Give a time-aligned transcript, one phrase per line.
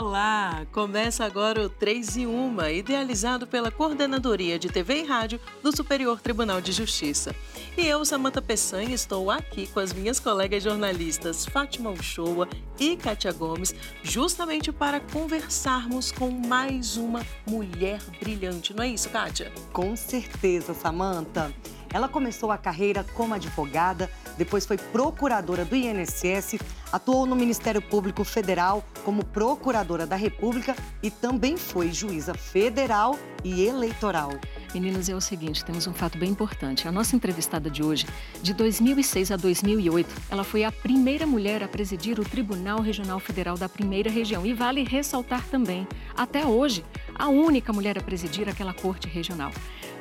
[0.00, 0.64] Olá!
[0.70, 6.20] Começa agora o 3 e 1, idealizado pela Coordenadoria de TV e Rádio do Superior
[6.20, 7.34] Tribunal de Justiça.
[7.76, 12.48] E eu, Samanta Peçanha, estou aqui com as minhas colegas jornalistas Fátima Uchoa
[12.78, 18.72] e Kátia Gomes, justamente para conversarmos com mais uma mulher brilhante.
[18.72, 19.52] Não é isso, Kátia?
[19.72, 21.52] Com certeza, Samanta.
[21.92, 26.58] Ela começou a carreira como advogada, depois foi procuradora do INSS,
[26.92, 33.64] atuou no Ministério Público Federal como procuradora da República e também foi juíza federal e
[33.64, 34.30] eleitoral.
[34.74, 36.86] Meninas, é o seguinte, temos um fato bem importante.
[36.86, 38.06] A nossa entrevistada de hoje,
[38.42, 43.56] de 2006 a 2008, ela foi a primeira mulher a presidir o Tribunal Regional Federal
[43.56, 44.44] da Primeira Região.
[44.44, 46.84] E vale ressaltar também, até hoje,
[47.14, 49.50] a única mulher a presidir aquela corte regional.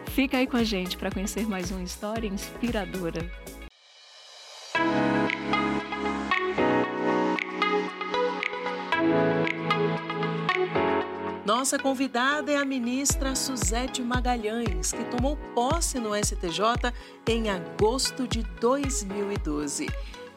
[0.07, 3.29] Fica aí com a gente para conhecer mais uma história inspiradora.
[11.67, 16.93] Nossa convidada é a ministra Suzete Magalhães, que tomou posse no STJ
[17.27, 19.85] em agosto de 2012.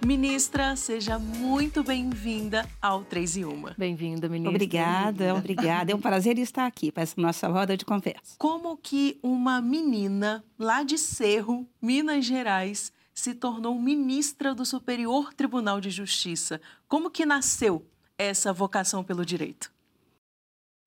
[0.05, 3.65] Ministra, seja muito bem-vinda ao 3 e 1.
[3.79, 4.57] Bem-vinda, ministra.
[4.57, 5.93] Obrigada, bem obrigada.
[5.93, 8.35] É um prazer estar aqui para essa nossa roda de conversa.
[8.37, 15.81] Como que uma menina lá de Cerro, Minas Gerais, se tornou ministra do Superior Tribunal
[15.81, 16.61] de Justiça?
[16.89, 17.87] Como que nasceu
[18.19, 19.71] essa vocação pelo direito?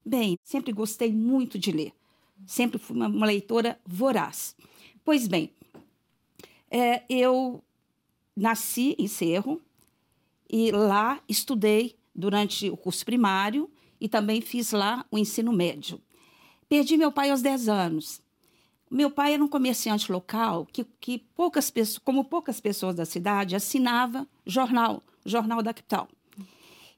[0.05, 1.93] Bem, sempre gostei muito de ler.
[2.45, 4.55] Sempre fui uma, uma leitora voraz.
[5.03, 5.51] Pois bem,
[6.69, 7.63] é, eu
[8.35, 9.61] nasci em Cerro
[10.49, 16.01] e lá estudei durante o curso primário e também fiz lá o ensino médio.
[16.67, 18.21] Perdi meu pai aos 10 anos.
[18.89, 23.55] Meu pai era um comerciante local que, que poucas pessoas, como poucas pessoas da cidade,
[23.55, 26.07] assinava jornal, jornal da capital.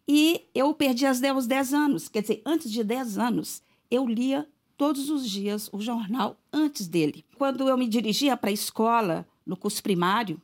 [0.08, 5.10] E eu perdi aos 10 anos, quer dizer, antes de 10 anos, eu lia todos
[5.10, 7.26] os dias o jornal antes dele.
[7.38, 10.40] Quando eu me dirigia para a escola, no curso primário,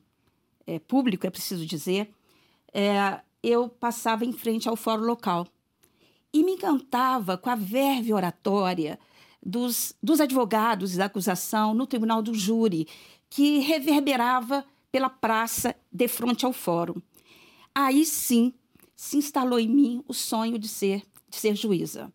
[0.65, 2.11] é, público, é preciso dizer,
[2.73, 5.47] é, eu passava em frente ao fórum local
[6.33, 8.99] e me encantava com a verve oratória
[9.43, 12.87] dos, dos advogados da acusação no tribunal do júri,
[13.29, 17.01] que reverberava pela praça de frente ao fórum.
[17.73, 18.53] Aí sim
[19.01, 22.13] se instalou em mim o sonho de ser, de ser juíza.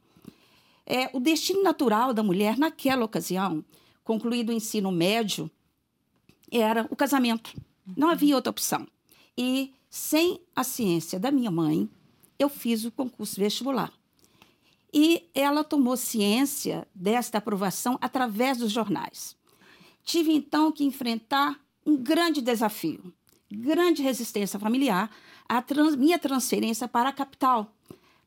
[0.87, 3.65] É, o destino natural da mulher, naquela ocasião,
[4.05, 5.51] concluído o ensino médio,
[6.49, 7.61] era o casamento.
[7.97, 8.87] Não havia outra opção.
[9.37, 11.91] E, sem a ciência da minha mãe,
[12.39, 13.93] eu fiz o concurso vestibular.
[14.95, 19.37] E ela tomou ciência desta aprovação através dos jornais.
[20.05, 23.13] Tive então que enfrentar um grande desafio,
[23.51, 25.11] grande resistência familiar,
[25.49, 27.73] a trans, minha transferência para a capital,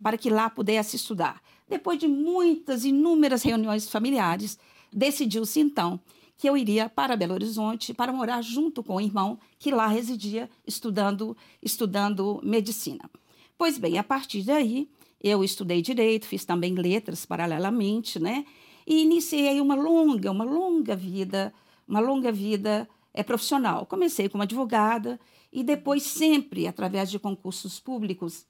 [0.02, 1.42] para que lá pudesse estudar.
[1.68, 4.58] Depois de muitas, inúmeras reuniões familiares,
[4.92, 6.00] decidiu-se então
[6.38, 10.50] que eu iria para Belo Horizonte para morar junto com o irmão que lá residia
[10.66, 13.10] estudando, estudando medicina.
[13.58, 14.90] Pois bem, a partir daí,
[15.22, 18.46] eu estudei direito, fiz também letras paralelamente, né?
[18.88, 21.54] E iniciei uma longa, uma longa vida,
[21.86, 23.86] uma longa vida é, profissional.
[23.86, 25.20] Comecei como advogada
[25.52, 28.46] e depois sempre através de concursos públicos.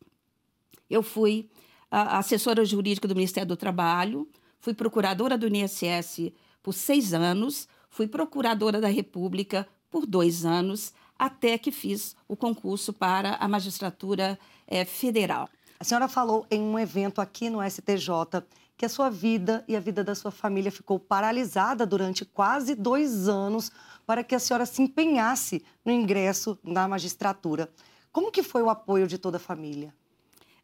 [0.89, 1.49] Eu fui
[1.89, 4.27] a, assessora jurídica do Ministério do Trabalho,
[4.59, 11.57] fui procuradora do INSS por seis anos, Fui procuradora da República por dois anos, até
[11.57, 15.49] que fiz o concurso para a magistratura é, federal.
[15.79, 18.43] A senhora falou em um evento aqui no STJ
[18.79, 23.27] que a sua vida e a vida da sua família ficou paralisada durante quase dois
[23.27, 23.69] anos
[24.05, 27.69] para que a senhora se empenhasse no ingresso na magistratura.
[28.09, 29.93] Como que foi o apoio de toda a família?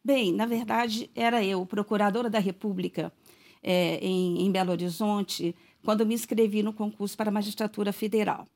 [0.01, 3.11] Bem, na verdade, era eu, procuradora da República
[3.61, 8.47] é, em, em Belo Horizonte, quando me inscrevi no concurso para a magistratura federal.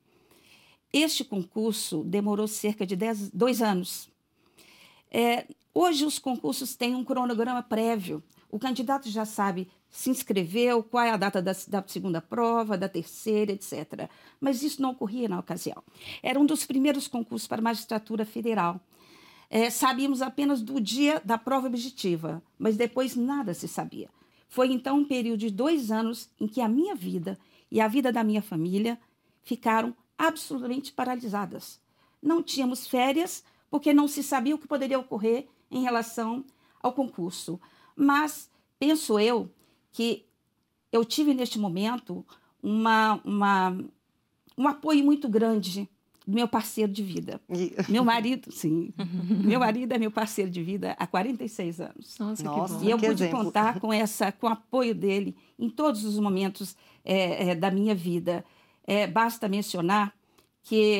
[0.94, 4.10] Este concurso demorou cerca de dez, dois anos.
[5.12, 8.24] É, hoje, os concursos têm um cronograma prévio.
[8.52, 12.88] O candidato já sabe se inscreveu, qual é a data da, da, segunda prova, da
[12.88, 14.10] terceira, etc.
[14.40, 15.84] Mas isso não ocorria na ocasião.
[16.22, 18.80] Era um dos primeiros concursos para a magistratura federal.
[19.50, 24.10] É, sabíamos apenas do dia da prova objetiva, mas depois nada se sabia.
[24.48, 27.38] Foi então um período de dois anos em que a minha vida
[27.72, 29.00] e a vida da minha família
[29.44, 31.80] ficaram absolutamente paralisadas.
[32.22, 36.44] Não tínhamos férias, porque não se sabia o que poderia ocorrer em relação
[36.82, 37.60] ao concurso.
[38.00, 38.50] Mas
[38.80, 39.52] penso eu
[39.92, 40.26] que
[40.92, 42.26] eu tive neste momento
[42.64, 43.78] uma, uma,
[44.58, 45.88] um apoio muito grande
[46.26, 47.42] meu parceiro de vida.
[47.90, 48.94] Meu marido, sim.
[49.44, 52.20] meu marido é meu parceiro de vida há 46 anos.
[52.20, 52.86] Nossa, Nossa que bom.
[52.86, 53.46] E eu que pude exemplo.
[53.46, 57.96] contar com essa, com o apoio dele em todos os momentos é, é, da minha
[57.96, 58.46] vida.
[58.86, 60.14] É, basta mencionar
[60.62, 61.00] que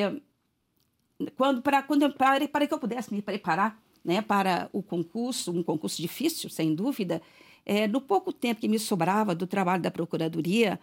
[1.36, 5.64] quando para quando para, para que eu pudesse me preparar, né, para o concurso, um
[5.64, 7.22] concurso difícil, sem dúvida,
[7.66, 10.80] é, no pouco tempo que me sobrava do trabalho da procuradoria,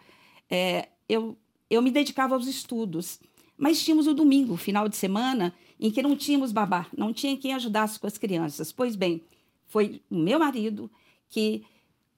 [0.51, 1.37] é, eu
[1.69, 3.21] eu me dedicava aos estudos.
[3.59, 7.55] Mas tínhamos o domingo, final de semana, em que não tínhamos babá, não tinha quem
[7.55, 8.71] ajudasse com as crianças.
[8.71, 9.23] Pois bem,
[9.67, 10.91] foi o meu marido
[11.29, 11.65] que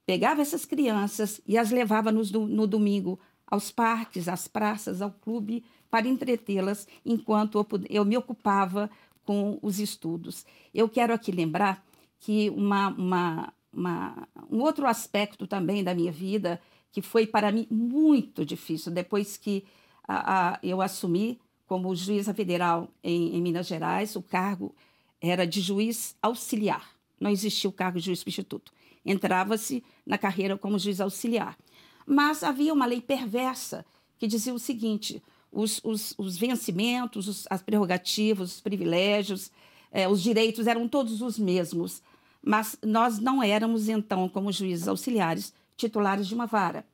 [0.04, 5.64] pegava essas crianças e as levava no, no domingo aos parques, às praças, ao clube,
[5.90, 8.90] para entretê-las enquanto eu, eu, me ocupava
[9.28, 10.46] com os estudos.
[10.72, 11.84] Eu quero aqui lembrar
[12.18, 16.58] que uma, uma, uma, um outro aspecto também da minha vida
[16.90, 19.64] que foi para mim muito difícil depois que
[20.08, 24.16] a, a, eu assumi como juíza federal em, em, Minas Gerais.
[24.16, 24.74] O cargo
[25.20, 28.72] era de juiz auxiliar, não existia o cargo de juiz substituto.
[29.04, 31.54] Entrava-se na carreira como juiz auxiliar.
[32.06, 33.84] Mas havia uma lei perversa
[34.18, 35.22] que dizia o seguinte:
[35.52, 39.50] os, os, os vencimentos, os, as prerrogativas, os privilégios,
[39.90, 42.02] eh, os direitos eram todos os mesmos.
[42.42, 46.86] Mas nós não éramos, então, como juízes auxiliares, titulares de uma vara.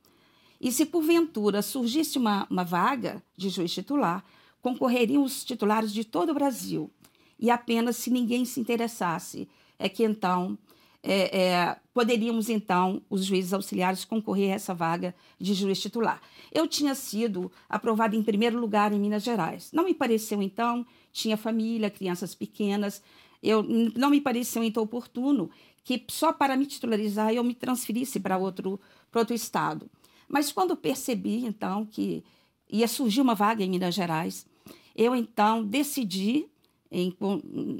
[0.59, 4.23] E se porventura surgisse uma, uma vaga de juiz titular,
[4.61, 6.89] concorreriam os titulares de todo o Brasil.
[7.37, 9.47] E apenas se ninguém se interessasse,
[9.77, 10.57] é que então
[11.07, 16.19] é, é, poderíamos então os juízes auxiliares concorrer a essa vaga de juiz titular.
[16.51, 19.69] Eu tinha sido aprovada em primeiro lugar em Minas Gerais.
[19.71, 23.03] Não me pareceu então, tinha família, crianças pequenas,
[23.43, 23.63] eu
[23.95, 25.51] não me pareceu então oportuno
[25.83, 28.79] que só para me titularizar eu me transferisse para outro,
[29.11, 29.87] para outro estado.
[30.27, 32.23] Mas quando percebi, então, que
[32.67, 34.47] ia surgir uma vaga em Minas Gerais,
[34.95, 36.47] eu, então, decidi,
[36.91, 37.15] em,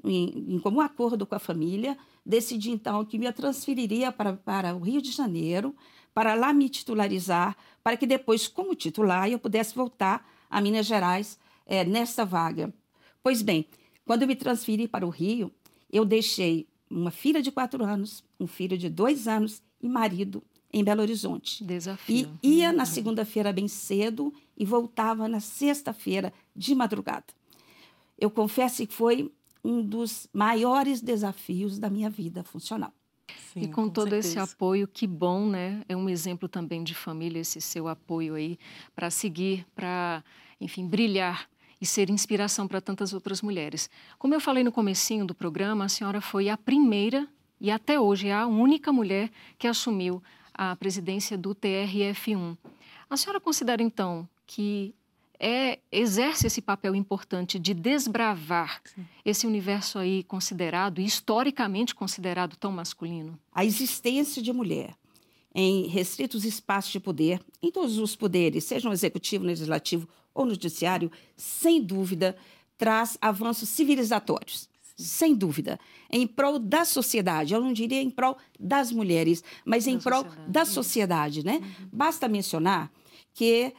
[0.04, 4.80] em, em comum acordo com a família, decidi, então, que me transferiria para, para o
[4.80, 5.75] Rio de Janeiro,
[6.13, 11.38] para lá me titularizar, para que depois, como titular, eu pudesse voltar a Minas Gerais
[11.66, 12.74] é, nessa vaga.
[13.22, 13.68] Pois bem,
[14.06, 15.51] quando eu me transferi para o Rio,
[15.92, 20.83] eu deixei uma filha de quatro anos, um filho de dois anos e marido em
[20.83, 21.63] Belo Horizonte.
[21.63, 22.38] Desafio.
[22.42, 27.25] E ia na segunda-feira bem cedo e voltava na sexta-feira de madrugada.
[28.18, 29.31] Eu confesso que foi
[29.65, 32.94] um dos maiores desafios da minha vida funcional.
[33.51, 34.27] Sim, e com, com todo certeza.
[34.27, 35.81] esse apoio, que bom, né?
[35.89, 38.59] É um exemplo também de família esse seu apoio aí
[38.95, 40.23] para seguir, para,
[40.62, 41.50] enfim, brilhar
[41.81, 43.89] e ser inspiração para tantas outras mulheres.
[44.19, 47.27] Como eu falei no comecinho do programa, a senhora foi a primeira
[47.59, 50.21] e até hoje é a única mulher que assumiu
[50.53, 52.56] a presidência do TRF1.
[53.09, 54.94] A senhora considera então que
[55.39, 59.05] é, exerce esse papel importante de desbravar Sim.
[59.23, 63.37] esse universo aí considerado, historicamente considerado tão masculino?
[63.51, 64.95] A existência de mulher
[65.53, 70.45] em restritos espaços de poder, em todos os poderes, seja no executivo, no legislativo ou
[70.45, 72.35] no judiciário, sem dúvida,
[72.77, 74.67] traz avanços civilizatórios.
[74.97, 75.79] Sem dúvida,
[76.09, 80.23] em prol da sociedade, eu não diria em prol das mulheres, mas da em prol
[80.23, 80.51] sociedade.
[80.51, 81.55] da sociedade, né?
[81.55, 81.89] Uhum.
[81.91, 82.91] Basta mencionar
[83.33, 83.73] que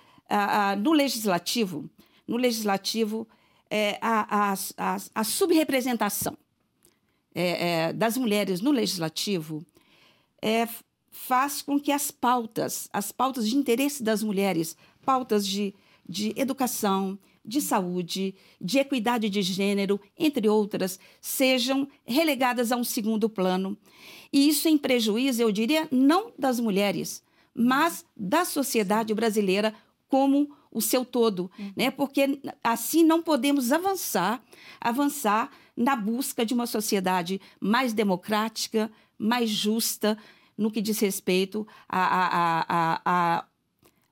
[0.78, 1.88] no legislativo,
[2.26, 3.26] no legislativo,
[3.70, 4.54] é, a,
[5.14, 6.36] a subrepresentação
[7.34, 9.64] é, é, das mulheres no legislativo
[10.40, 10.68] é,
[11.10, 15.74] faz com que as pautas, as pautas de interesse das mulheres, pautas de
[16.08, 23.28] de educação, de saúde, de equidade de gênero, entre outras, sejam relegadas a um segundo
[23.28, 23.76] plano.
[24.32, 27.22] E isso em prejuízo, eu diria, não das mulheres,
[27.54, 29.74] mas da sociedade brasileira
[30.08, 31.72] como o seu todo, uhum.
[31.74, 31.90] né?
[31.90, 34.42] Porque assim não podemos avançar,
[34.80, 40.18] avançar na busca de uma sociedade mais democrática, mais justa,
[40.56, 43.44] no que diz respeito à, à, à,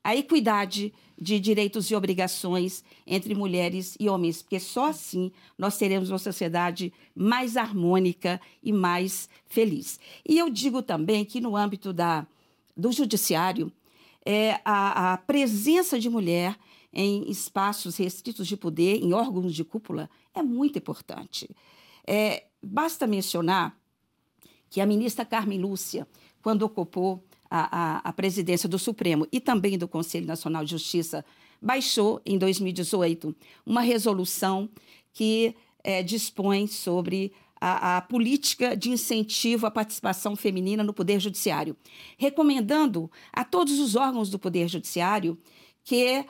[0.03, 6.09] à, equidade de direitos e obrigações entre mulheres e homens, porque só assim nós teremos
[6.09, 9.99] uma sociedade mais harmônica e mais feliz.
[10.27, 12.27] E eu digo também que no âmbito da,
[12.75, 13.71] do judiciário,
[14.25, 16.57] é, a, a presença de mulher
[16.91, 21.49] em espaços restritos de poder, em órgãos de cúpula, é muito importante.
[22.07, 23.77] É, basta mencionar
[24.69, 26.07] que a ministra Carmen Lúcia,
[26.41, 31.23] quando ocupou a, a, a presidência do Supremo e também do Conselho Nacional de Justiça,
[31.61, 34.69] baixou, em 2018, uma resolução
[35.13, 41.75] que é, dispõe sobre a, a, política de incentivo à participação feminina no Poder Judiciário,
[42.17, 45.37] recomendando a todos os órgãos do Poder Judiciário
[45.83, 46.25] que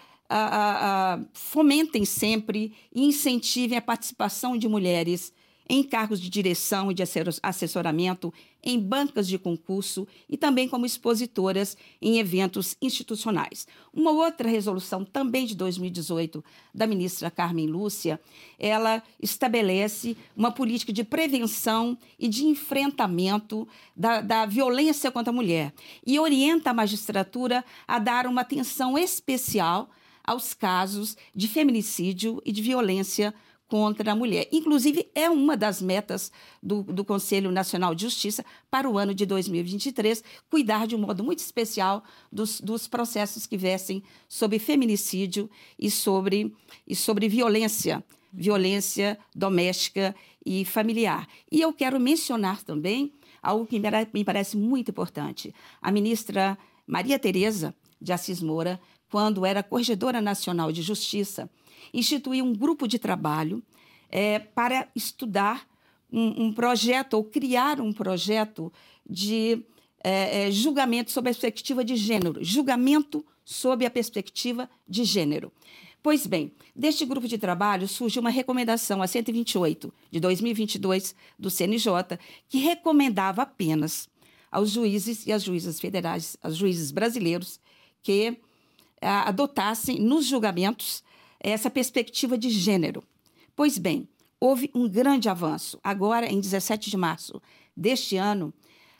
[1.34, 5.32] fomentem sempre e incentivem a participação de mulheres
[5.67, 7.03] em cargos de direção e de
[7.41, 13.67] assessoramento, em bancas de concurso e também como expositoras em eventos institucionais.
[13.93, 16.43] Uma outra resolução, também de 2018,
[16.74, 18.19] da ministra Carmen Lúcia,
[18.57, 25.74] ela estabelece uma política de prevenção e de enfrentamento da, da violência contra a mulher
[26.05, 29.89] e orienta a magistratura a dar uma atenção especial
[30.24, 33.34] aos casos de feminicídio e de violência
[33.67, 34.48] contra a mulher.
[34.51, 36.31] Inclusive, é uma das metas
[36.62, 41.24] do, do Conselho Nacional de Justiça para o ano de 2023, cuidar de um modo
[41.24, 46.55] muito especial dos, dos processos que versem sobre feminicídio e sobre,
[46.88, 51.27] e sobre violência, violência doméstica e familiar.
[51.51, 53.81] E eu quero mencionar também algo que
[54.13, 55.53] me parece muito importante.
[55.81, 58.79] A ministra Maria Tereza de Assis Moura,
[59.10, 61.50] quando era Corregedora Nacional de Justiça,
[61.94, 63.63] instituir um grupo de trabalho
[64.10, 65.68] é, para estudar
[66.12, 68.72] um, um, projeto ou criar um projeto
[69.10, 69.63] de
[70.04, 75.51] é, é, julgamento sob a perspectiva de gênero, julgamento sob a perspectiva de gênero.
[76.01, 82.20] Pois bem, deste grupo de trabalho surgiu uma recomendação, a 128 de 2022 do CNJ,
[82.48, 84.08] que recomendava apenas
[84.51, 87.60] aos juízes e às juízas federais, aos juízes brasileiros,
[88.04, 88.38] que
[89.01, 91.04] adotassem nos julgamentos
[91.50, 93.04] essa perspectiva de gênero.
[93.56, 94.08] Pois bem,
[94.40, 95.80] houve um grande avanço.
[95.84, 97.42] Agora, em 17 de março
[97.75, 98.54] deste ano,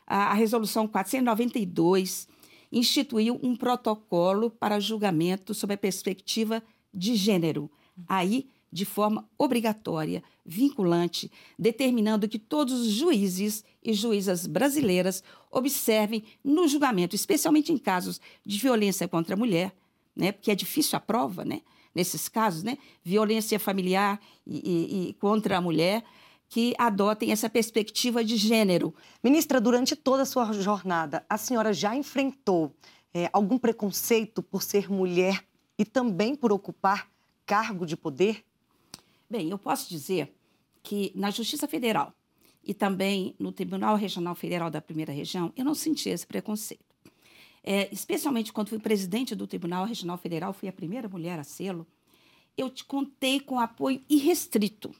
[0.06, 2.28] a, a Resolução 492
[2.70, 6.62] instituiu um protocolo para julgamento sob a perspectiva
[6.92, 7.70] de gênero.
[8.08, 16.68] Aí, de forma obrigatória, vinculante, determinando que todos os juízes e juízas brasileiras observem no
[16.68, 19.74] julgamento, especialmente em casos de violência contra a mulher,
[20.14, 21.62] né, porque é difícil a prova, né,
[21.96, 22.76] nesses casos, né?
[23.02, 26.04] Violência familiar e, e, e contra a mulher,
[26.46, 28.94] que adotem essa perspectiva de gênero.
[29.24, 32.70] Ministra, durante toda a sua jornada, a senhora já enfrentou
[33.14, 35.42] é, algum preconceito por ser mulher
[35.78, 37.08] e também por ocupar
[37.46, 38.44] cargo de poder?
[39.28, 40.34] Bem, eu posso dizer
[40.82, 42.12] que na Justiça Federal
[42.62, 46.85] e também no Tribunal Regional Federal da Primeira Região, eu não senti esse preconceito
[47.66, 51.84] é, especialmente quando fui presidente do Tribunal Regional Federal, fui a primeira mulher a sê-lo,
[52.56, 54.94] eu te contei com apoio irrestrito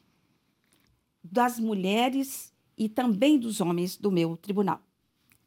[1.22, 4.80] das mulheres e também dos homens do meu tribunal,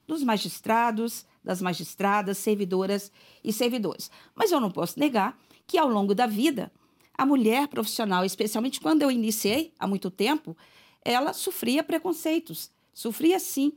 [0.07, 3.11] dos magistrados, das magistradas, servidoras
[3.43, 4.09] e servidores.
[4.33, 6.71] Mas eu não posso negar que ao longo da vida,
[7.13, 10.55] a mulher profissional, especialmente quando eu iniciei há muito tempo,
[11.03, 13.73] ela sofria preconceitos, sofria sim.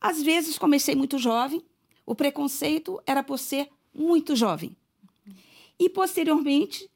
[0.00, 1.62] Às vezes comecei muito jovem,
[2.06, 4.76] o preconceito era por ser muito jovem.
[5.78, 6.90] E, posteriormente,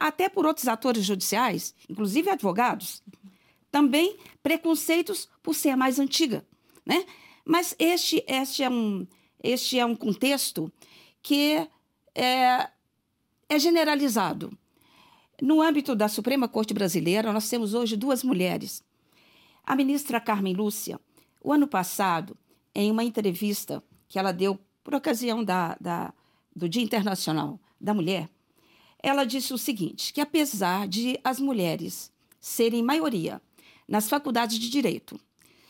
[0.00, 3.02] até por outros atores judiciais, inclusive advogados,
[3.70, 6.46] também preconceitos por ser mais antiga.
[6.84, 7.04] Né?
[7.44, 9.06] Mas este, este, é, um,
[9.42, 10.72] este é um contexto
[11.22, 11.66] que
[12.14, 12.68] é,
[13.48, 14.56] é generalizado.
[15.40, 18.84] No âmbito da Suprema Corte Brasileira, nós temos hoje duas mulheres.
[19.64, 21.00] A ministra Carmen Lúcia,
[21.40, 22.36] o ano passado,
[22.74, 26.12] em uma entrevista que ela deu por ocasião da, da,
[26.54, 28.28] do Dia Internacional da Mulher,
[29.02, 33.40] ela disse o seguinte: que apesar de as mulheres serem maioria
[33.88, 35.18] nas faculdades de direito,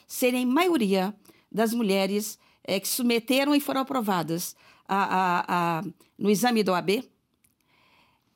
[0.08, 1.14] serem maioria
[1.52, 4.56] das mulheres é, que submeteram e foram aprovadas
[4.88, 5.44] a, a,
[5.78, 5.84] a,
[6.18, 7.08] no exame do AB,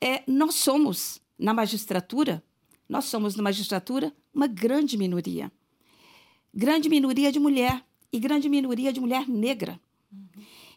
[0.00, 2.44] é, nós somos, na magistratura,
[2.88, 5.50] nós somos na magistratura uma grande minoria.
[6.54, 9.80] Grande minoria de mulher e grande minoria de mulher negra.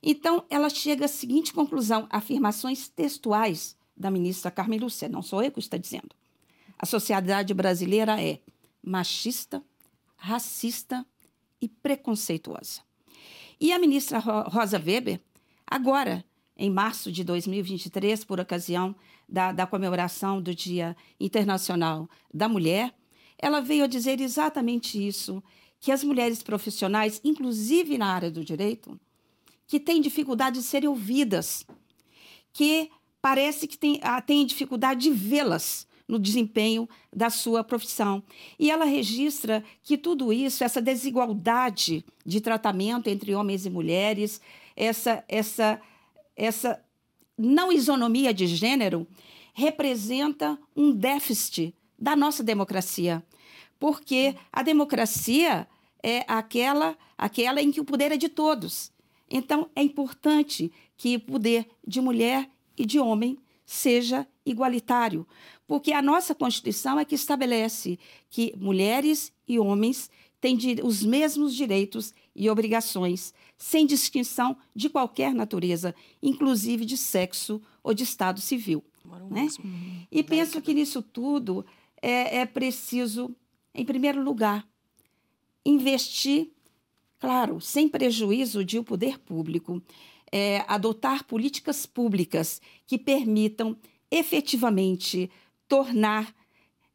[0.01, 5.51] Então, ela chega à seguinte conclusão, afirmações textuais da ministra Carmen Lúcia, não sou eu
[5.51, 6.09] que está dizendo.
[6.77, 8.39] A sociedade brasileira é
[8.81, 9.61] machista,
[10.15, 11.05] racista
[11.61, 12.81] e preconceituosa.
[13.59, 15.19] E a ministra Rosa Weber,
[15.67, 16.23] agora,
[16.55, 18.95] em março de 2023, por ocasião
[19.27, 22.95] da, da comemoração do Dia Internacional da Mulher,
[23.37, 25.43] ela veio a dizer exatamente isso,
[25.79, 28.99] que as mulheres profissionais, inclusive na área do direito,
[29.69, 31.63] que têm dificuldade de serem ouvidas,
[32.51, 32.89] que
[33.21, 38.23] parece que tem, ah, tem dificuldade de vê-las no desempenho da sua profissão.
[38.57, 44.41] E ela registra que tudo isso, essa desigualdade de tratamento entre homens e mulheres,
[44.75, 45.79] essa, essa,
[46.35, 46.83] essa
[47.37, 49.05] não isonomia de gênero,
[49.53, 53.23] representa um déficit da nossa democracia.
[53.79, 55.67] Porque a democracia
[56.01, 58.91] é aquela, aquela em que o poder é de todos.
[59.29, 65.27] Então, é importante que o poder de mulher e de homem seja igualitário,
[65.67, 70.09] porque a nossa Constituição é que estabelece que mulheres e homens
[70.41, 75.93] têm os mesmos direitos e obrigações, sem distinção de qualquer natureza,
[76.23, 78.83] inclusive de sexo ou de estado civil.
[79.29, 79.47] Né?
[80.11, 81.65] E penso que nisso tudo
[82.01, 83.35] é, é preciso,
[83.73, 84.67] em primeiro lugar,
[85.65, 86.51] investir,
[87.19, 89.81] claro, sem prejuízo de o poder público,
[90.31, 93.77] é, adotar políticas públicas que permitam
[94.09, 95.29] efetivamente
[95.67, 96.33] tornar,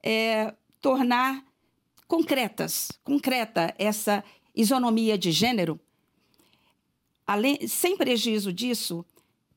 [0.02, 1.44] é, tornar
[2.08, 5.78] concretas, concreta essa isonomia de gênero.
[7.26, 9.04] Além, sem prejuízo disso,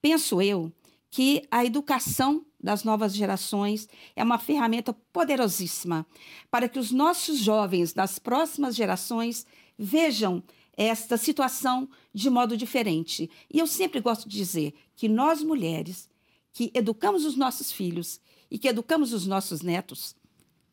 [0.01, 0.71] penso eu
[1.09, 6.05] que a educação das novas gerações é uma ferramenta poderosíssima
[6.49, 9.45] para que os nossos jovens das próximas gerações
[9.77, 10.43] vejam
[10.75, 13.29] esta situação de modo diferente.
[13.51, 16.09] E eu sempre gosto de dizer que nós mulheres
[16.53, 18.19] que educamos os nossos filhos
[18.49, 20.15] e que educamos os nossos netos,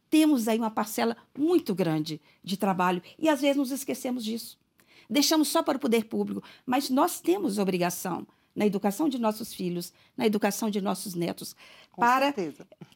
[0.08, 4.58] temos aí uma parcela muito grande de trabalho e às vezes nos esquecemos disso.
[5.08, 9.92] Deixamos só para o poder público, mas nós temos obrigação na educação de nossos filhos,
[10.16, 11.56] na educação de nossos netos,
[11.90, 12.32] Com para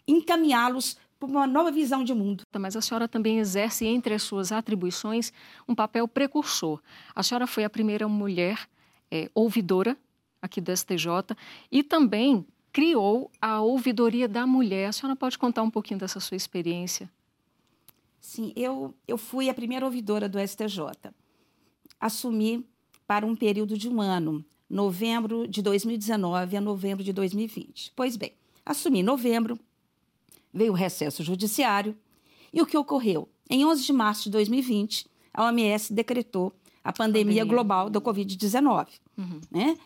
[0.06, 2.44] encaminhá-los para uma nova visão de mundo.
[2.58, 5.32] Mas a senhora também exerce, entre as suas atribuições,
[5.68, 6.80] um papel precursor.
[7.14, 8.68] A senhora foi a primeira mulher
[9.10, 9.96] é, ouvidora
[10.40, 11.36] aqui do STJ
[11.70, 14.88] e também criou a Ouvidoria da Mulher.
[14.88, 17.10] A senhora pode contar um pouquinho dessa sua experiência?
[18.20, 21.12] Sim, eu, eu fui a primeira ouvidora do STJ.
[21.98, 22.64] Assumi
[23.06, 27.92] para um período de um ano, novembro de 2019 a novembro de 2020.
[27.96, 28.32] Pois bem,
[28.64, 29.58] assumi em novembro,
[30.52, 31.96] veio o recesso judiciário.
[32.52, 33.28] E o que ocorreu?
[33.48, 36.52] Em 11 de março de 2020, a OMS decretou
[36.82, 37.44] a pandemia, pandemia.
[37.44, 38.88] global da Covid-19.
[39.16, 39.40] Uhum.
[39.50, 39.78] Né?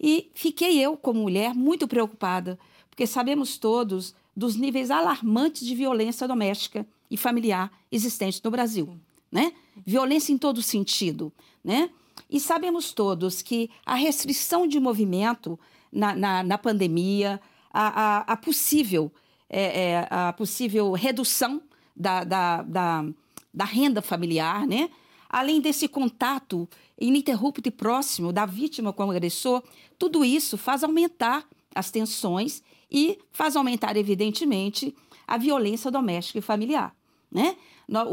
[0.00, 6.26] E fiquei eu, como mulher, muito preocupada, porque sabemos todos dos níveis alarmantes de violência
[6.26, 8.98] doméstica e familiar existentes no Brasil.
[9.30, 9.52] Né?
[9.84, 11.32] Violência em todo sentido.
[11.62, 11.90] Né?
[12.28, 15.58] E sabemos todos que a restrição de movimento
[15.92, 17.40] na, na, na pandemia,
[17.72, 19.12] a, a, a possível
[19.48, 21.62] é, é, a possível redução
[21.94, 23.04] da, da, da,
[23.52, 24.90] da, renda familiar, né?
[25.28, 26.68] além desse contato
[27.00, 29.62] ininterrupto e próximo da vítima com o agressor,
[29.98, 34.94] tudo isso faz aumentar as tensões e faz aumentar, evidentemente,
[35.26, 36.94] a violência doméstica e familiar.
[37.30, 37.56] Né?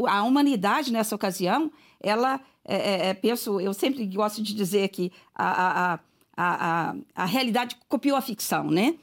[0.08, 5.12] A humanidade, nessa ocasião, ela, é, é, é, penso, eu sempre gosto de dizer que
[5.34, 6.00] a, a, a,
[6.36, 8.96] a, a realidade copiou a ficção, né?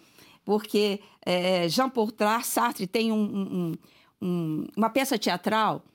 [0.49, 2.11] Porque é, Jean Paul
[2.43, 3.77] Sartre tem um, um,
[4.19, 5.85] um, uma peça teatral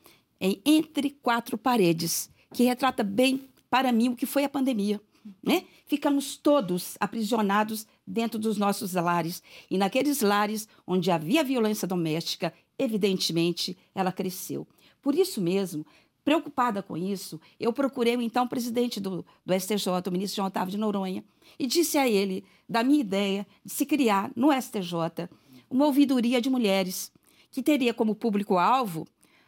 [0.40, 5.00] em Entre Quatro Paredes, que retrata bem, para mim, o que foi a pandemia.
[5.42, 5.64] Né?
[5.88, 9.42] Ficamos todos aprisionados dentro dos nossos lares.
[9.68, 14.68] E naqueles lares onde havia violência doméstica, evidentemente, ela cresceu.
[15.02, 15.84] Por isso mesmo,
[16.24, 20.70] Preocupada com isso, eu procurei o então presidente do, do STJ, o ministro João Otávio
[20.70, 21.22] de Noronha,
[21.58, 25.28] e disse a ele da minha ideia de se criar no STJ
[25.70, 27.12] uma ouvidoria de mulheres,
[27.50, 29.06] que teria como público-alvo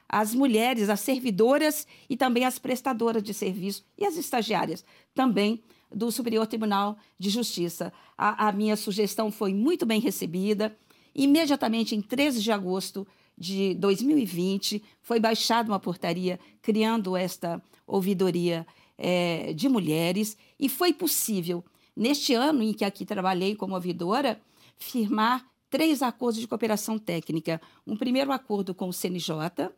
[0.08, 4.84] as mulheres, as servidoras e também as prestadoras de serviço e as estagiárias,
[5.14, 5.62] também
[5.92, 7.92] do Superior Tribunal de Justiça.
[8.16, 10.76] A, a minha sugestão foi muito bem recebida.
[11.14, 13.06] Imediatamente, em 13 de agosto
[13.36, 21.64] de 2020, foi baixada uma portaria criando esta ouvidoria é, de mulheres e foi possível,
[21.94, 24.40] neste ano em que aqui trabalhei como ouvidora,
[24.76, 27.60] firmar três acordos de cooperação técnica.
[27.86, 29.70] Um primeiro acordo com o CNJ,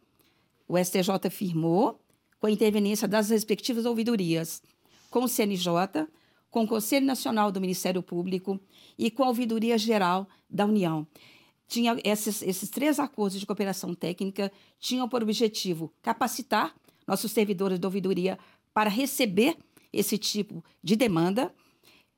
[0.68, 2.00] o STJ firmou,
[2.38, 4.62] com a intervenência das respectivas ouvidorias,
[5.10, 6.06] com o CNJ,
[6.50, 8.60] com o Conselho Nacional do Ministério Público
[8.96, 11.06] e com a Ouvidoria Geral da União
[11.68, 14.50] tinha esses, esses três acordos de cooperação técnica
[14.80, 16.74] tinham por objetivo capacitar
[17.06, 18.38] nossos servidores de ouvidoria
[18.72, 19.56] para receber
[19.92, 21.54] esse tipo de demanda.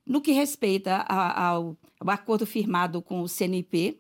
[0.06, 3.98] No que respeita a, ao, ao, acordo firmado com o CNP,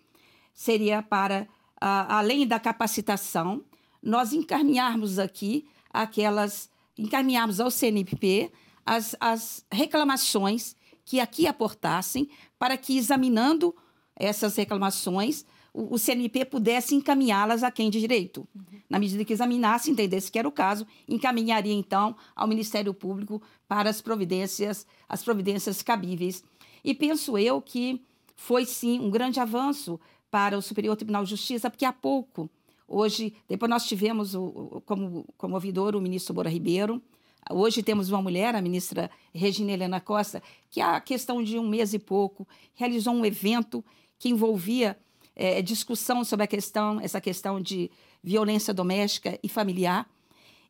[0.54, 1.46] seria para,
[1.80, 3.64] a, além da capacitação,
[4.02, 8.50] nós encaminharmos aqui aquelas, encaminharmos ao CNP
[8.84, 13.74] as, as reclamações que aqui aportassem, para que, examinando
[14.20, 18.46] essas reclamações, o, o CNP pudesse encaminhá-las a quem de direito.
[18.54, 18.80] Uhum.
[18.88, 23.88] Na medida que examinasse, entendesse que era o caso, encaminharia então ao Ministério Público para
[23.88, 26.44] as providências, as providências cabíveis.
[26.84, 28.04] E penso eu que
[28.36, 29.98] foi sim um grande avanço
[30.30, 32.48] para o Superior Tribunal de Justiça, porque há pouco,
[32.86, 37.02] hoje, depois nós tivemos o, como, como ouvidor o ministro Bora Ribeiro,
[37.48, 41.94] Hoje temos uma mulher, a ministra Regina Helena Costa, que há questão de um mês
[41.94, 43.84] e pouco realizou um evento
[44.20, 44.96] que envolvia
[45.34, 47.90] é, discussão sobre a questão, essa questão de
[48.22, 50.08] violência doméstica e familiar.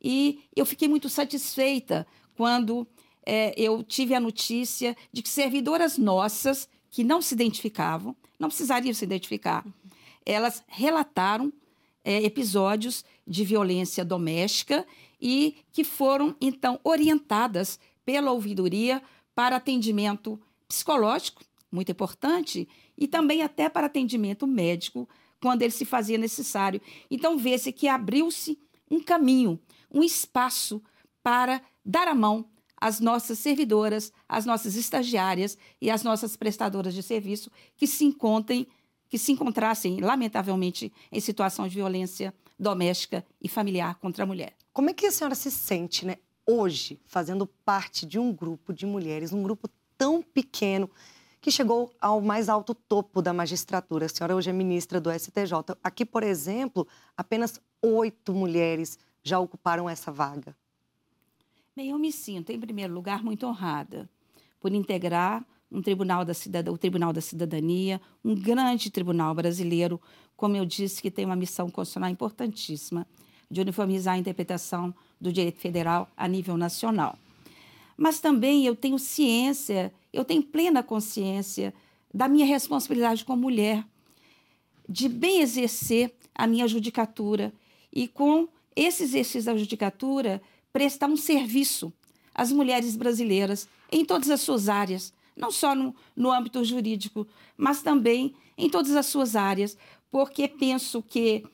[0.01, 2.87] E eu fiquei muito satisfeita quando
[3.27, 8.95] é, eu tive a notícia de que servidoras nossas, que não se identificavam, não precisariam
[8.95, 9.67] se identificar,
[10.25, 11.53] elas relataram
[12.05, 14.87] é, episódios de violência doméstica
[15.21, 19.03] e que foram, então, orientadas pela ouvidoria
[19.35, 25.09] para atendimento psicológico, muito importante, e também até para atendimento médico,
[25.41, 26.81] quando ele se fazia necessário.
[27.11, 28.59] Então, vê-se que abriu-se
[28.91, 29.59] um caminho,
[29.91, 30.83] um espaço
[31.23, 32.45] para dar a mão
[32.77, 38.67] às nossas servidoras, às nossas estagiárias e às nossas prestadoras de serviço que se encontrem,
[39.09, 44.57] que se encontrassem, lamentavelmente, em situação de violência doméstica e familiar contra a mulher.
[44.73, 48.87] Como é que a senhora se sente, né, hoje, fazendo parte de um grupo de
[48.87, 50.91] mulheres, um grupo tão pequeno,
[51.41, 54.07] que chegou ao mais alto topo da magistratura?
[54.07, 55.77] A senhora hoje é ministra do STJ.
[55.83, 60.55] Aqui, por exemplo, apenas oito mulheres já ocuparam essa vaga.
[61.75, 64.09] Bem, eu me sinto, em primeiro lugar, muito honrada
[64.61, 70.01] por integrar um tribunal da cidadania, o Tribunal da Cidadania, um grande tribunal brasileiro,
[70.37, 73.07] como eu disse, que tem uma missão constitucional importantíssima
[73.49, 77.17] de uniformizar a interpretação do direito federal a nível nacional.
[77.97, 81.73] Mas também eu tenho ciência, eu tenho plena consciência
[82.13, 83.85] da minha responsabilidade como mulher,
[84.89, 87.53] de bem exercer a minha judicatura
[87.93, 90.43] e, com esse exercício da judicatura,
[90.73, 91.93] prestar um serviço
[92.35, 97.83] às mulheres brasileiras em todas as suas áreas, não só no, no âmbito jurídico, mas
[97.83, 99.77] também em todas as suas áreas,
[100.11, 101.45] porque penso que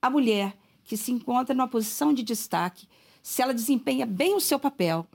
[0.00, 2.86] a mulher que se encontra numa posição de destaque,
[3.22, 5.06] se ela desempenha bem o seu papel,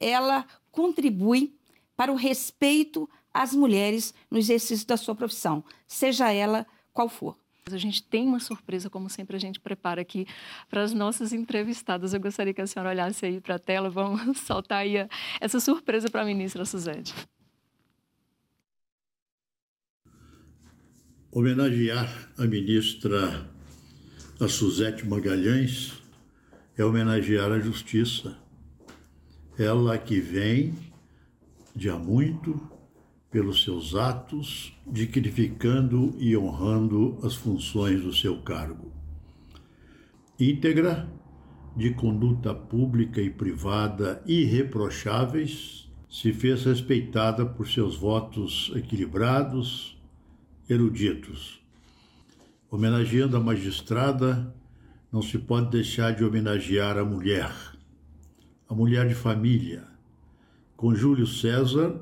[0.00, 1.54] ela contribui
[1.96, 7.36] para o respeito às mulheres no exercício da sua profissão, seja ela qual for.
[7.72, 10.26] A gente tem uma surpresa, como sempre a gente prepara aqui
[10.68, 12.12] para as nossas entrevistadas.
[12.12, 14.96] Eu gostaria que a senhora olhasse aí para a tela, vamos soltar aí
[15.40, 17.14] essa surpresa para a ministra Suzete.
[21.32, 23.50] Homenagear a ministra
[24.38, 25.94] a Suzete Magalhães
[26.76, 28.36] é homenagear a justiça.
[29.58, 30.74] Ela que vem
[31.74, 32.60] de há muito
[33.30, 38.92] pelos seus atos, dignificando e honrando as funções do seu cargo.
[40.38, 41.08] Íntegra,
[41.76, 49.98] de conduta pública e privada irreprocháveis, se fez respeitada por seus votos equilibrados,
[50.68, 51.64] eruditos
[52.74, 54.52] Homenageando a magistrada,
[55.12, 57.54] não se pode deixar de homenagear a mulher,
[58.68, 59.93] a mulher de família.
[60.84, 61.98] Com Júlio César,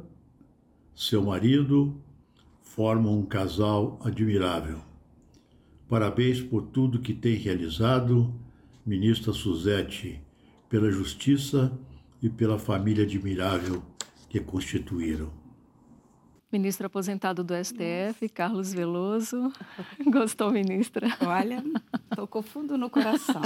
[0.93, 2.03] seu marido,
[2.63, 4.81] formam um casal admirável.
[5.89, 8.35] Parabéns por tudo que tem realizado,
[8.85, 10.21] ministra Suzete,
[10.69, 11.73] pela justiça
[12.21, 13.85] e pela família admirável
[14.29, 15.33] que constituíram.
[16.51, 19.53] Ministro aposentado do STF, Carlos Veloso.
[20.11, 21.07] Gostou, ministra?
[21.25, 21.63] Olha,
[22.17, 23.43] tocou fundo no coração.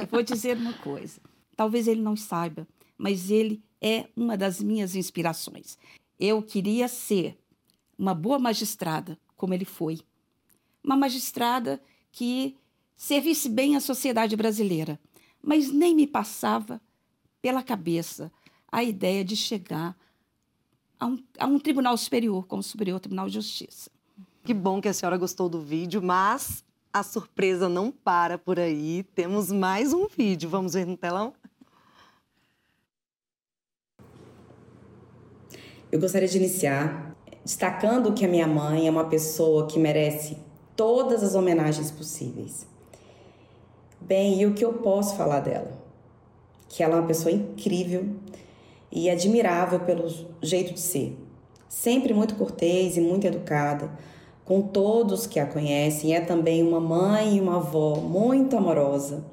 [0.00, 1.20] Eu vou dizer uma coisa.
[1.56, 2.66] Talvez ele não saiba,
[2.98, 5.76] mas ele é uma das minhas inspirações.
[6.18, 7.36] Eu queria ser
[7.98, 10.00] uma boa magistrada, como ele foi.
[10.84, 12.56] Uma magistrada que
[12.96, 15.00] servisse bem a sociedade brasileira,
[15.42, 16.80] mas nem me passava
[17.40, 18.30] pela cabeça
[18.70, 19.96] a ideia de chegar
[20.98, 23.90] a um, a um tribunal superior, como o Superior Tribunal de Justiça.
[24.44, 29.02] Que bom que a senhora gostou do vídeo, mas a surpresa não para por aí.
[29.14, 30.48] Temos mais um vídeo.
[30.48, 31.34] Vamos ver no telão?
[35.92, 40.38] Eu gostaria de iniciar destacando que a minha mãe é uma pessoa que merece
[40.74, 42.66] todas as homenagens possíveis.
[44.00, 45.70] Bem, e o que eu posso falar dela?
[46.66, 48.08] Que ela é uma pessoa incrível,
[48.90, 51.14] e admirável pelo jeito de ser.
[51.68, 53.90] Sempre muito cortês e muito educada
[54.46, 56.14] com todos que a conhecem.
[56.14, 59.24] É também uma mãe e uma avó muito amorosa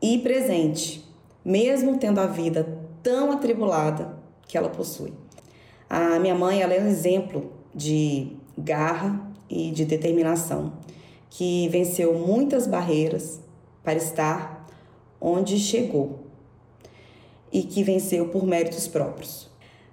[0.00, 1.04] e presente,
[1.44, 4.16] mesmo tendo a vida tão atribulada
[4.48, 5.12] que ela possui.
[5.94, 10.72] A minha mãe ela é um exemplo de garra e de determinação,
[11.28, 13.40] que venceu muitas barreiras
[13.84, 14.66] para estar
[15.20, 16.20] onde chegou
[17.52, 19.50] e que venceu por méritos próprios.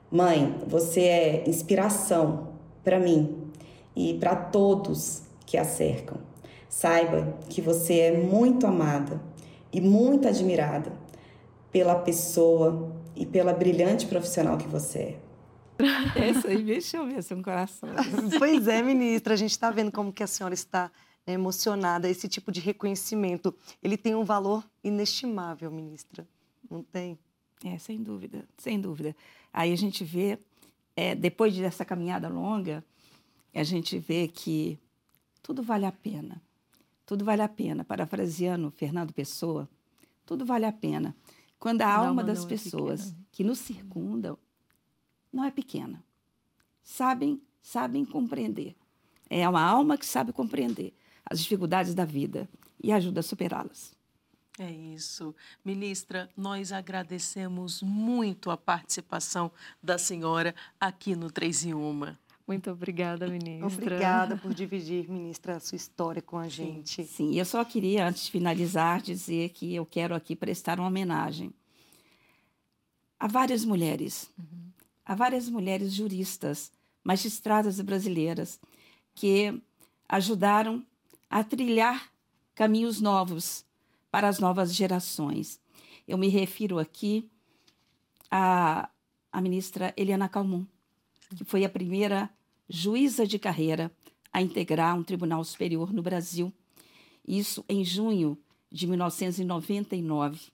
[0.10, 2.48] Mãe, você é inspiração
[2.82, 3.52] para mim
[3.94, 6.18] e para todos que a cercam.
[6.70, 9.22] Saiba que você é muito amada
[9.70, 10.94] e muito admirada
[11.74, 15.29] pela pessoa e pela brilhante profissional que você é.
[16.16, 17.90] Essa aí mexeu mesmo no coração.
[18.38, 20.92] pois é, ministra, a gente está vendo como que a senhora está
[21.26, 22.10] né, emocionada.
[22.10, 26.28] Esse tipo de reconhecimento, ele tem um valor inestimável, ministra.
[26.70, 27.18] Não tem?
[27.64, 29.16] É, sem dúvida, sem dúvida.
[29.54, 30.38] Aí a gente vê,
[30.96, 32.84] é, depois dessa caminhada longa,
[33.54, 34.78] a gente vê que
[35.42, 36.42] tudo vale a pena.
[37.06, 37.84] Tudo vale a pena.
[37.84, 39.68] Parafraseando Fernando Pessoa,
[40.26, 41.16] tudo vale a pena.
[41.58, 44.38] Quando a alma das pessoas que nos circundam
[45.32, 46.04] não é pequena.
[46.84, 48.76] Sabem, sabem compreender.
[49.30, 50.94] É uma alma que sabe compreender
[51.26, 52.50] as dificuldades da vida
[52.82, 53.94] e ajuda a superá-las.
[54.58, 55.34] É isso.
[55.64, 62.20] Ministra, nós agradecemos muito a participação da senhora aqui no Três em Uma.
[62.46, 63.68] Muito obrigada, ministra.
[63.68, 67.06] Obrigada por dividir, ministra, a sua história com a gente.
[67.06, 71.54] Sim, eu só queria, antes de finalizar, dizer que eu quero aqui prestar uma homenagem
[73.20, 74.72] a várias mulheres, uhum.
[75.10, 76.72] A várias mulheres juristas,
[77.04, 78.60] magistradas brasileiras,
[79.16, 79.60] que
[80.08, 80.86] ajudaram
[81.28, 82.12] a trilhar
[82.54, 83.66] caminhos novos
[84.12, 85.60] para as novas gerações.
[86.08, 87.28] Eu me refiro aqui
[88.30, 88.88] à,
[89.32, 90.64] à ministra Eliana Calmon,
[91.36, 92.30] que foi a primeira
[92.70, 93.92] juíza de carreira
[94.32, 96.54] a integrar um tribunal superior no Brasil.
[97.28, 98.38] Isso em junho
[98.72, 100.52] de 1999.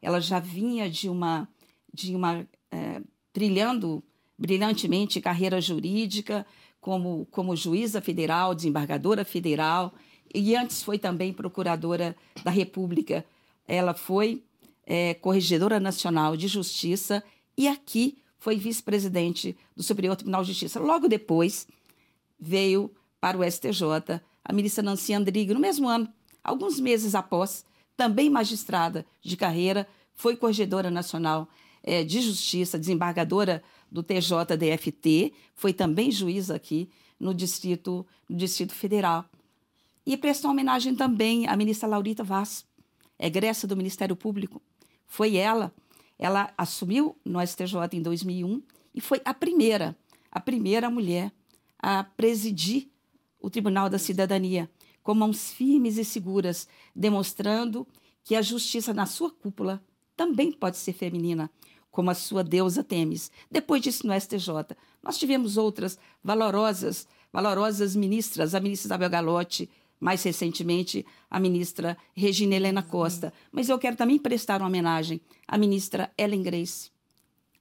[0.00, 1.48] Ela já vinha de uma,
[1.92, 3.02] de uma é,
[3.36, 4.02] trilhando
[4.38, 6.46] brilhantemente carreira jurídica
[6.80, 9.92] como, como juíza federal, desembargadora federal,
[10.34, 13.26] e antes foi também procuradora da República.
[13.68, 14.42] Ela foi
[14.86, 17.22] é, corregedora nacional de justiça
[17.58, 20.80] e aqui foi vice-presidente do Superior Tribunal de Justiça.
[20.80, 21.68] Logo depois,
[22.40, 26.08] veio para o STJ a ministra Nancy Andrighi, no mesmo ano,
[26.42, 27.66] alguns meses após,
[27.98, 31.46] também magistrada de carreira, foi corregedora nacional
[31.86, 39.24] é, de justiça, desembargadora do TJDFT, foi também juíza aqui no Distrito, no Distrito Federal.
[40.04, 42.66] E prestou homenagem também à ministra Laurita Vaz,
[43.18, 44.60] egressa do Ministério Público.
[45.06, 45.72] Foi ela
[46.18, 48.62] ela assumiu no STJ em 2001
[48.94, 49.96] e foi a primeira,
[50.30, 51.32] a primeira mulher
[51.78, 52.88] a presidir
[53.40, 54.70] o Tribunal da Cidadania
[55.02, 57.86] com mãos firmes e seguras, demonstrando
[58.24, 59.82] que a justiça na sua cúpula
[60.16, 61.50] também pode ser feminina,
[61.96, 63.30] como a sua deusa Temis.
[63.50, 70.22] Depois disso, no STJ, nós tivemos outras valorosas, valorosas ministras, a ministra Isabel Galotti, mais
[70.22, 73.32] recentemente a ministra Regina Helena Costa.
[73.50, 76.90] Mas eu quero também prestar uma homenagem à ministra Ellen Grace,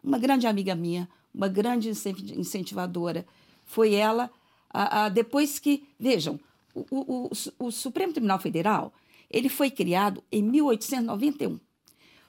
[0.04, 3.26] uma grande amiga minha, uma grande incentivadora.
[3.64, 4.30] Foi ela,
[4.70, 6.38] a, a, depois que, vejam,
[6.74, 8.92] o, o, o, o Supremo Tribunal Federal
[9.30, 11.58] ele foi criado em 1891.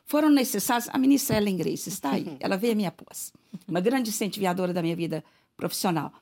[0.07, 0.89] Foram necessários.
[0.93, 3.33] A ministra Ellen Grace está aí, ela veio à minha pós,
[3.67, 5.23] uma grande incentivadora da minha vida
[5.57, 6.13] profissional.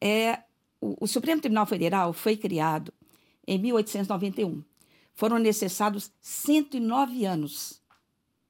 [0.00, 0.40] É,
[0.80, 2.92] o, o Supremo Tribunal Federal foi criado
[3.46, 4.62] em 1891.
[5.14, 7.82] Foram necessários 109 anos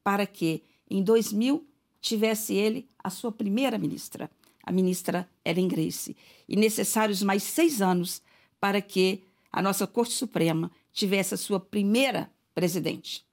[0.04, 1.66] para que, em 2000,
[2.00, 4.30] tivesse ele a sua primeira ministra,
[4.62, 6.16] a ministra Ellen Grace,
[6.48, 8.22] e necessários mais seis anos
[8.60, 13.27] para que a nossa Corte Suprema tivesse a sua primeira presidente.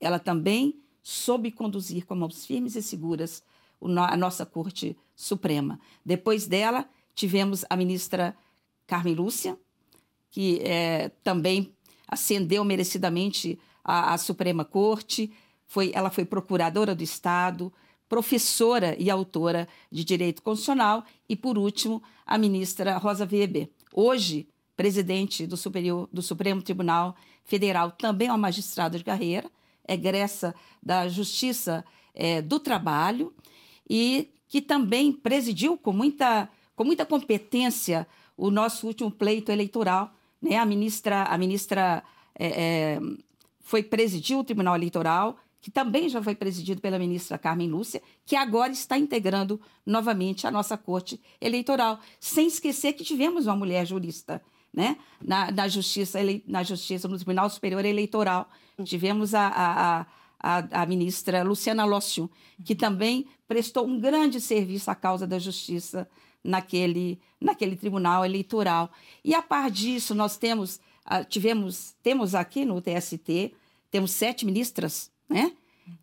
[0.00, 3.42] Ela também soube conduzir com mãos firmes e seguras
[3.80, 5.78] a nossa Corte Suprema.
[6.04, 8.36] Depois dela, tivemos a ministra
[8.86, 9.58] Carmen Lúcia,
[10.30, 11.72] que é, também
[12.08, 15.32] ascendeu merecidamente à, à Suprema Corte.
[15.66, 17.72] Foi, ela foi procuradora do Estado,
[18.08, 25.46] professora e autora de Direito Constitucional e, por último, a ministra Rosa Weber, hoje presidente
[25.46, 29.50] do, Superior, do Supremo Tribunal Federal, também uma magistrada de carreira,
[29.88, 33.32] egressa da Justiça é, do Trabalho
[33.88, 40.56] e que também presidiu com muita, com muita competência o nosso último pleito eleitoral né?
[40.56, 42.02] A ministra, a ministra
[42.38, 43.00] é, é,
[43.60, 48.36] foi presidir o Tribunal Eleitoral, que também já foi presidido pela ministra Carmen Lúcia, que
[48.36, 51.98] agora está integrando novamente a nossa Corte Eleitoral.
[52.20, 54.40] Sem esquecer que tivemos uma mulher jurista.
[54.76, 54.98] Né?
[55.22, 58.46] Na, na, justiça, na justiça, no Tribunal Superior Eleitoral,
[58.84, 60.06] tivemos a, a,
[60.38, 62.30] a, a ministra Luciana Lócio,
[62.62, 66.06] que também prestou um grande serviço à causa da justiça
[66.44, 68.92] naquele, naquele tribunal eleitoral.
[69.24, 73.54] E a par disso, nós temos, ah, tivemos, temos aqui no TST,
[73.90, 75.52] temos sete ministras, né?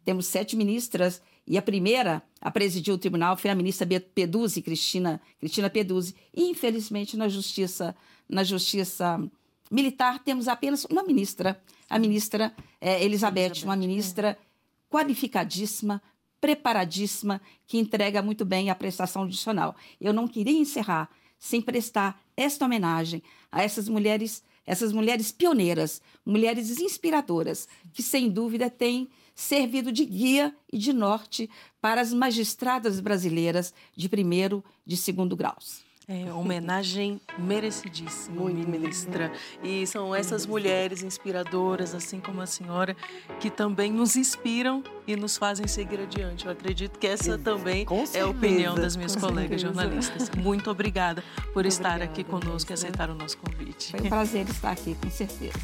[0.03, 5.21] Temos sete ministras, e a primeira a presidir o tribunal foi a ministra Peduzzi, Cristina,
[5.39, 6.15] Cristina Peduzzi.
[6.33, 7.95] E, infelizmente, na justiça,
[8.33, 9.21] na justiça
[9.71, 14.37] militar, temos apenas uma ministra, a ministra é, Elizabeth, Elizabeth, uma ministra é.
[14.89, 16.01] qualificadíssima,
[16.41, 19.75] preparadíssima, que entrega muito bem a prestação adicional.
[20.01, 26.79] Eu não queria encerrar sem prestar esta homenagem a essas mulheres, essas mulheres pioneiras, mulheres
[26.79, 31.49] inspiradoras, que sem dúvida têm servido de guia e de norte
[31.81, 35.83] para as magistradas brasileiras de primeiro, de segundo graus.
[36.07, 39.31] É, homenagem merecidíssima, Muito ministra.
[39.63, 42.95] E são essas mulheres inspiradoras, assim como a senhora,
[43.39, 46.45] que também nos inspiram e nos fazem seguir adiante.
[46.45, 49.81] Eu acredito que essa também é a opinião das minhas colegas certeza.
[49.81, 50.29] jornalistas.
[50.35, 53.91] Muito obrigada por estar aqui conosco e aceitar o nosso convite.
[53.91, 55.59] Foi um prazer estar aqui, com certeza.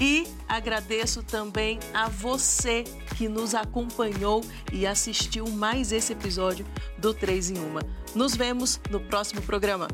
[0.00, 2.84] E agradeço também a você
[3.16, 6.66] que nos acompanhou e assistiu mais esse episódio
[6.98, 7.78] do 3 em 1.
[8.14, 9.88] Nos vemos no próximo programa.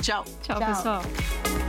[0.00, 0.24] Tchau.
[0.42, 0.68] Tchau, Tchau.
[0.68, 1.59] pessoal.